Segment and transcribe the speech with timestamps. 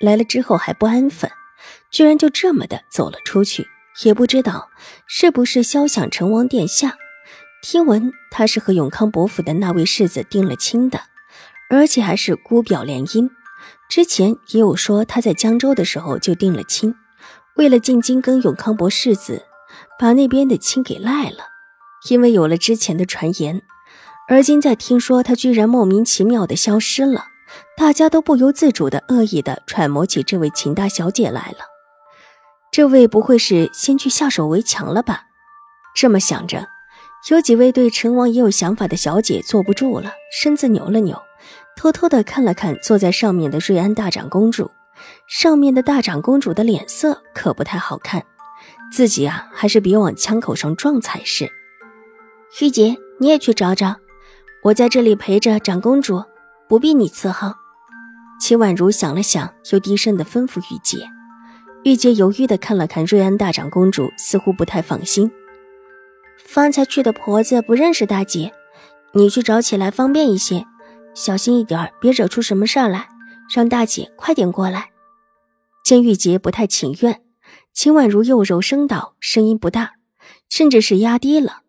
[0.00, 1.30] 来了之后还不安分，
[1.90, 3.68] 居然就这么的走了出去，
[4.02, 4.70] 也不知道
[5.06, 6.96] 是不是肖想成王殿下。
[7.62, 11.02] 听闻他是和永康伯府的那位世子定了亲的，
[11.68, 13.28] 而且还是姑表联姻。
[13.90, 16.94] 之前也有说他在江州的时候就定了亲，
[17.56, 19.44] 为了进京跟永康伯世子，
[19.98, 21.44] 把那边的亲给赖了。
[22.08, 23.60] 因为有了之前的传言，
[24.28, 27.26] 而今在听说他居然莫名其妙的消失了。
[27.76, 31.64] 大家都不由自主的恶意的揣摩起这位秦大小姐来了，
[32.70, 35.24] 这位不会是先去下手为强了吧？
[35.94, 36.68] 这么想着，
[37.30, 41.20] 有几位对陈王也有想法的小姐坐不住了，身子扭了扭，
[41.76, 44.70] 偷偷的看了看坐在上面的瑞安大长公主。
[45.26, 48.22] 上面的大长公主的脸色可不太好看，
[48.92, 51.50] 自己啊还是别往枪口上撞才是。
[52.60, 53.96] 玉洁，你也去找找，
[54.64, 56.22] 我在这里陪着长公主。
[56.70, 57.52] 不必你伺候。
[58.40, 60.98] 秦婉如想了想，又低声的吩咐玉洁。
[61.82, 65.28] 玉洁犹豫的看了看瑞安大长公主，似乎不太放心。
[66.46, 68.52] 方才去的婆子不认识大姐，
[69.14, 70.64] 你去找起来方便一些，
[71.12, 73.08] 小心一点，别惹出什么事儿来。
[73.52, 74.90] 让大姐快点过来。
[75.82, 77.20] 见玉洁不太情愿，
[77.72, 79.94] 秦婉如又柔声道，声音不大，
[80.48, 81.62] 甚至是压低了，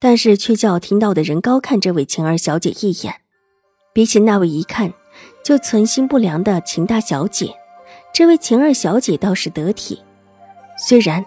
[0.00, 3.21] 但是却叫听到的人高看这位晴儿小姐一眼。
[3.92, 4.92] 比起那位一看
[5.44, 7.54] 就存心不良的秦大小姐，
[8.12, 10.02] 这位秦二小姐倒是得体。
[10.78, 11.24] 虽然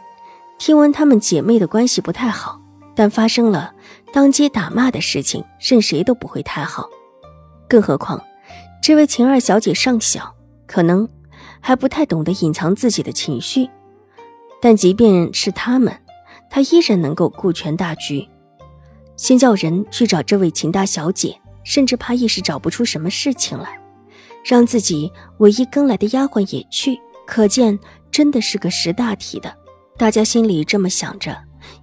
[0.57, 2.59] 听闻她们姐妹的关系不太好，
[2.95, 3.73] 但发生了
[4.11, 6.89] 当街打骂的事情，任谁都不会太好。
[7.67, 8.23] 更何况，
[8.81, 10.33] 这位秦二小姐尚小，
[10.65, 11.07] 可能
[11.59, 13.69] 还不太懂得隐藏自己的情绪。
[14.59, 15.95] 但即便是他们，
[16.49, 18.27] 她依然能够顾全大局。
[19.17, 21.39] 先叫人去找这位秦大小姐。
[21.65, 23.77] 甚至怕一时找不出什么事情来，
[24.45, 27.77] 让自己唯一跟来的丫鬟也去，可见
[28.09, 29.53] 真的是个识大体的。
[29.97, 31.37] 大家心里这么想着，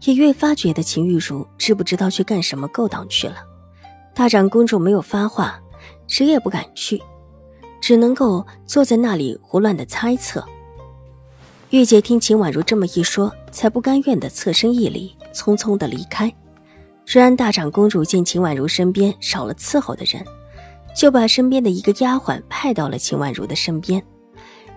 [0.04, 3.36] 也越发觉得秦玉茹知不知道去干什么勾当去了。
[4.14, 5.60] 大长公主没有发话，
[6.06, 7.02] 谁也不敢去，
[7.80, 10.46] 只能够坐在那里胡乱的猜测。
[11.70, 16.30] 玉姐听秦婉如这么一说，才不甘愿的侧身一礼，匆匆的离开。
[17.12, 20.24] 瑞安大长公主见秦婉如身边少了伺候的人，
[20.96, 24.02] 就把身边的一个丫鬟派到了秦婉如的身边，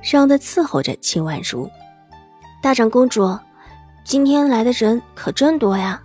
[0.01, 1.72] 让她伺候着秦婉如。
[2.62, 3.40] 大长公主，
[4.03, 6.03] 今天来的人可真多呀！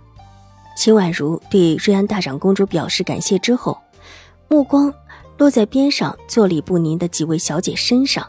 [0.77, 3.77] 秦婉如对瑞安大长公主表示感谢之后，
[4.47, 4.93] 目光
[5.37, 8.25] 落在边上坐立不宁的几位小姐身上。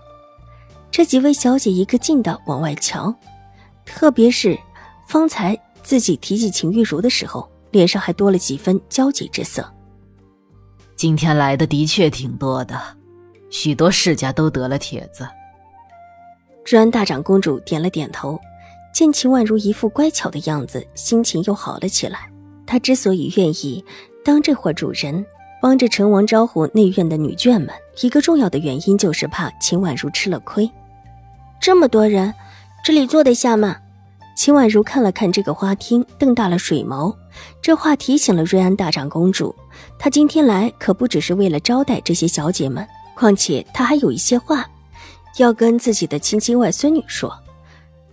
[0.91, 3.15] 这几位小姐一个劲的往外瞧，
[3.87, 4.59] 特别是
[5.07, 7.49] 方才自己提起秦玉茹的时候。
[7.73, 9.69] 脸上还多了几分焦急之色。
[10.95, 12.81] 今天来的的确挺多的，
[13.51, 15.27] 许多世家都得了帖子。
[16.65, 18.39] 瑞安大长公主点了点头，
[18.95, 22.31] 见秦婉如一副乖巧的样子，心情又好了起来。
[22.65, 23.85] 她之所以愿意
[24.25, 25.27] 当这会主人，
[25.61, 30.71] 帮着陈王招呼内院的女眷们，一个重要的原因就是怕秦婉如吃了亏。
[31.61, 32.33] 这么多人，
[32.85, 33.77] 这里坐得下吗？
[34.37, 37.15] 秦婉如看了看这个花厅，瞪大了水眸。
[37.61, 39.55] 这话提醒了瑞安大长公主，
[39.99, 44.69] 她今天来可不只是为了招待这些小姐们，况且她还有一些话
[45.39, 47.33] 要跟自己的亲亲外孙女说，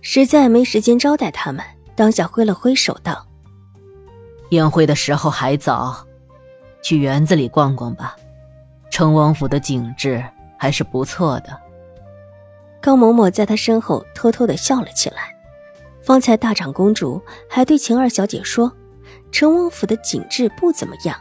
[0.00, 1.64] 实在没时间招待他们。
[1.96, 3.26] 当下挥了挥手道
[4.50, 6.06] ：“宴会的时候还早，
[6.82, 8.16] 去园子里逛逛吧。
[8.90, 10.24] 成王府的景致
[10.56, 11.54] 还是不错的。”
[12.80, 15.34] 高嬷嬷在她身后偷偷的笑了起来。
[16.02, 18.72] 方才大长公主还对晴儿小姐说，
[19.32, 21.16] 陈王府的景致不怎么样，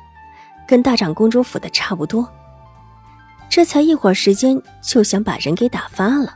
[0.67, 2.27] 跟大长公主府的差不多。
[3.49, 6.35] 这才一会儿时间，就想把人给打发了。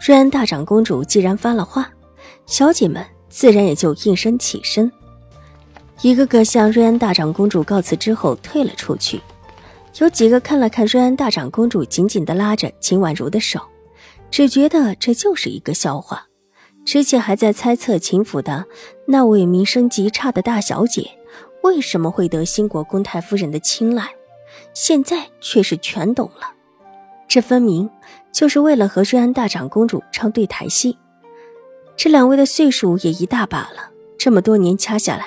[0.00, 1.90] 瑞安大长公主既然发了话，
[2.46, 4.90] 小姐们自然也就应声起身，
[6.02, 9.20] 一个个向瑞安大长公主告辞之后退了出去。
[9.98, 13.60] 有几个看了看瑞安大长公主，紧紧地拉着秦婉如的手，
[14.30, 16.27] 只觉得这就是一个笑话。
[16.88, 18.64] 之前还在猜测秦府的
[19.06, 21.10] 那位名声极差的大小姐
[21.62, 24.08] 为什么会得新国公太夫人的青睐，
[24.72, 26.50] 现在却是全懂了。
[27.28, 27.90] 这分明
[28.32, 30.96] 就是为了和瑞安大长公主唱对台戏。
[31.94, 35.26] 这两位的岁数也一大把了，这么多年掐下来，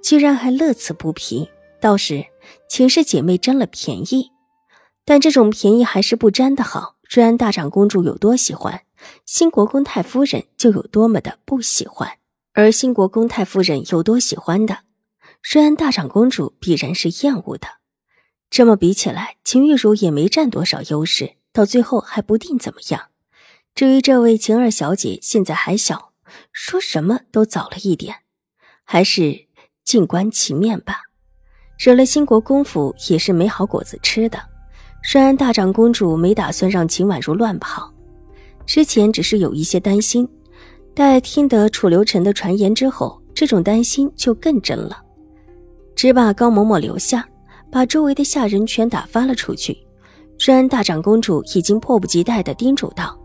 [0.00, 1.50] 居然还乐此不疲，
[1.80, 2.24] 倒是
[2.68, 4.30] 秦氏姐妹占了便宜。
[5.04, 6.94] 但这种便宜还是不占的好。
[7.10, 8.80] 瑞安大长公主有多喜欢，
[9.26, 12.10] 新国公太夫人就有多么的不喜欢。
[12.52, 14.80] 而新国公太夫人有多喜欢的，
[15.42, 17.66] 瑞安大长公主必然是厌恶的。
[18.48, 23.08] 这么比起来，秦玉茹也没占多少优势，到最后还不定怎么样。
[23.74, 26.12] 至于这位秦二小姐，现在还小，
[26.52, 28.18] 说什么都早了一点，
[28.84, 29.46] 还是
[29.84, 31.02] 静观其面吧。
[31.76, 34.40] 惹了新国公府也是没好果子吃的。
[35.12, 37.92] 瑞安大长公主没打算让秦婉如乱跑，
[38.66, 40.28] 之前只是有一些担心，
[40.94, 45.02] 待听得楚留臣的传言之后，这种担心就更真了，
[45.94, 47.26] 只把高嬷嬷留下，
[47.70, 49.76] 把周围的下人全打发了出去。
[50.38, 53.18] 虽然大长公主已经迫不及待地叮嘱道。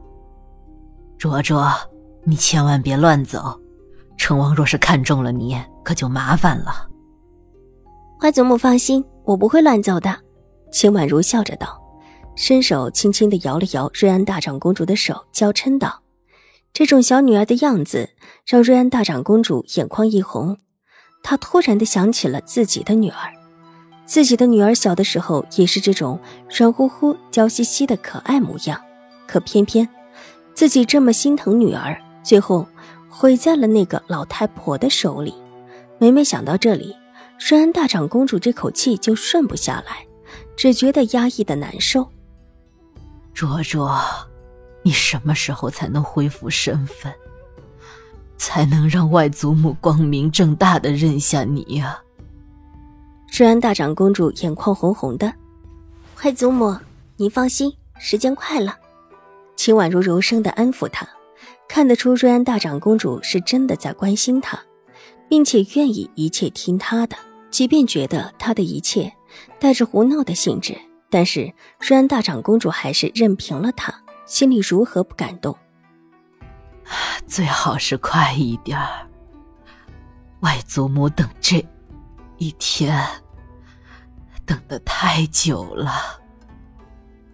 [1.18, 1.72] 卓卓，
[2.24, 3.60] 你千万别乱走，
[4.18, 6.88] 成王若是看中了你，可就麻烦了。
[8.20, 10.16] 花祖母放心，我不会乱走的。
[10.72, 11.82] 秦婉如笑着道，
[12.42, 16.04] 伸手轻轻地摇了摇瑞安大长公主的手，娇嗔道
[16.72, 18.12] ：“这种小女儿的样子，
[18.48, 20.58] 让瑞安大长公主眼眶一红。
[21.22, 23.34] 她突然的想起了自己的女儿，
[24.06, 26.18] 自己的女儿小的时候也是这种
[26.50, 28.82] 软乎乎、娇兮兮的可爱模样，
[29.28, 29.86] 可偏偏……”
[30.56, 32.66] 自己这么心疼女儿，最后
[33.10, 35.34] 毁在了那个老太婆的手里。
[35.98, 36.96] 每每想到这里，
[37.38, 40.08] 瑞安大长公主这口气就顺不下来，
[40.56, 42.10] 只觉得压抑的难受。
[43.34, 44.00] 卓卓，
[44.84, 47.14] 你什么时候才能恢复身份，
[48.38, 52.00] 才能让外祖母光明正大的认下你呀？
[53.38, 55.34] 瑞安大长公主眼眶红红的，
[56.24, 56.76] 外祖母，
[57.16, 58.76] 您放心，时间快了。
[59.56, 61.08] 秦婉如柔声的安抚他，
[61.68, 64.60] 看得出瑞安大长公主是真的在关心他，
[65.30, 67.16] 并且愿意一切听他的，
[67.50, 69.14] 即便觉得他的一切
[69.60, 70.78] 带着胡闹的性质，
[71.10, 73.94] 但是虽然大长公主还是任凭了他，
[74.26, 75.56] 心里如何不感动？
[77.28, 78.80] 最好是快一点
[80.40, 81.64] 外祖母等这
[82.38, 83.06] 一天
[84.46, 85.92] 等得太久了。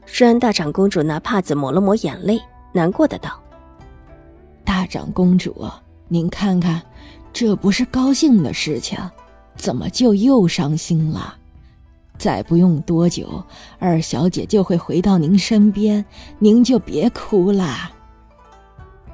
[0.06, 2.42] 虽然大长公主拿帕子抹了抹眼泪，
[2.74, 3.42] 难过的道
[4.66, 5.70] ：“大长公主，
[6.08, 6.82] 您看看，
[7.32, 8.98] 这不是高兴的事情，
[9.56, 11.38] 怎么就又伤心了？
[12.18, 13.44] 再不用多久，
[13.80, 16.04] 二小姐就会回到您身边，
[16.40, 17.92] 您就别哭了。”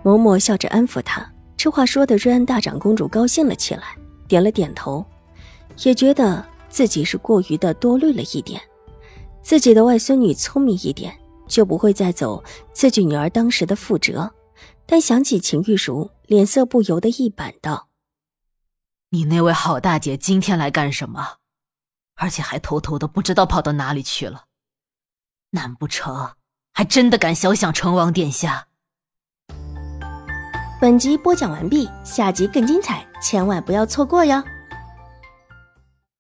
[0.04, 3.96] 嬷嬷笑着安抚她，这话说的瑞安大长公主高兴了起来，
[4.28, 5.06] 点了点头，
[5.84, 8.60] 也觉得自己是过于的多虑了一点。
[9.44, 11.14] 自己的外孙女聪明一点，
[11.48, 14.32] 就不会再走自己女儿当时的覆辙。
[14.86, 17.88] 但想起秦玉茹，脸色不由得一板，道
[19.12, 21.41] ：“你那位好大姐今天来干什么？
[22.22, 24.44] 而且还偷偷的不知道跑到哪里去了？
[25.50, 26.36] 难不成
[26.72, 28.68] 还真的敢小想成王殿下？”
[30.80, 34.44] 本集播讲完毕，下集更精彩，千万不要错过哟！